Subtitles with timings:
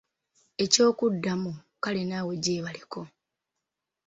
[0.63, 1.51] Eky'okuddamu
[1.83, 3.01] “kale naawe gyebaleko”.